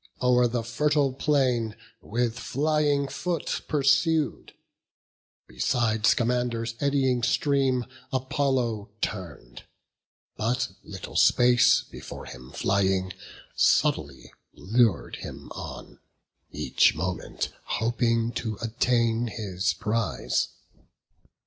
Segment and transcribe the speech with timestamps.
[0.19, 4.51] He o'er the fertile plain with flying foot Pursu'd;
[5.47, 13.13] beside Scamander's eddying stream Apollo turn'd, and still but little space Before him flying,
[13.55, 15.99] subtly lur'd him on,
[16.49, 20.47] Each moment hoping to attain his prize.